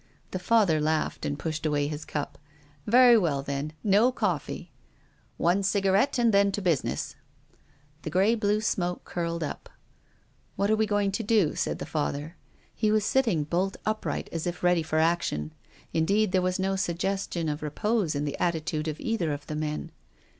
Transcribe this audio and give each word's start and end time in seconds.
The 0.31 0.39
Father 0.39 0.81
laughed 0.81 1.27
and 1.27 1.37
pushed 1.37 1.63
away 1.63 1.85
his 1.85 2.05
cup." 2.05 2.39
Very 2.87 3.19
well, 3.19 3.43
then. 3.43 3.71
No 3.83 4.11
coffee."" 4.11 4.71
One 5.47 5.61
cigarette, 5.61 6.17
and 6.17 6.33
then 6.33 6.51
to 6.53 6.59
business." 6.63 7.15
The 8.01 8.09
grey 8.09 8.33
blue 8.33 8.61
smoke 8.61 9.05
curled 9.05 9.43
up." 9.43 9.69
What 10.55 10.71
arc 10.71 10.79
we 10.79 10.87
going 10.87 11.11
to 11.11 11.21
do?" 11.21 11.53
said 11.55 11.77
the 11.77 11.85
Father. 11.85 12.35
He 12.73 12.89
was 12.91 13.05
sitting 13.05 13.43
bolt 13.43 13.77
upright 13.85 14.27
as 14.31 14.47
if 14.47 14.63
ready 14.63 14.81
for 14.81 14.97
action. 14.97 15.53
Indeed 15.93 16.31
there 16.31 16.41
was 16.41 16.57
no 16.57 16.75
suggestion 16.75 17.47
of 17.47 17.61
repose 17.61 18.15
in 18.15 18.25
the 18.25 18.39
attitudes 18.39 18.89
of 18.89 18.97
cither 18.97 19.31
of 19.31 19.45
the 19.45 19.55
men. 19.55 19.91